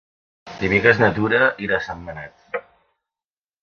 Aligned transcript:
Dimecres 0.61 1.03
na 1.03 1.11
Tura 1.19 1.43
irà 1.69 1.79
a 1.81 1.87
Sentmenat. 1.91 2.67